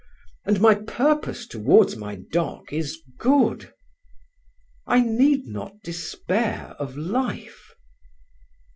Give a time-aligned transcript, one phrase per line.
[0.45, 3.71] And my purpose towards my dog is good.
[4.87, 7.75] I need not despair of Life."